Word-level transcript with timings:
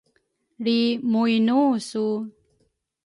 lri 0.59 0.77
mu 1.09 1.21
inu 1.35 1.61
su? 1.87 2.05